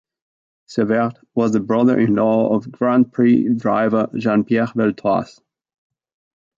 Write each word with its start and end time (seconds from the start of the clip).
Cevert 0.67 1.19
was 1.35 1.51
the 1.53 1.59
brother-in-law 1.59 2.55
of 2.55 2.71
Grand 2.71 3.13
Prix 3.13 3.47
driver 3.53 4.09
Jean-Pierre 4.15 4.65
Beltoise. 4.75 5.39